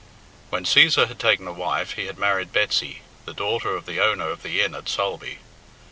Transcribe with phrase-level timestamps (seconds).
[0.49, 4.31] When Cæsar had taken a wife, he had married Betsy, the daughter of the owner
[4.31, 5.37] of the inn at Sulby.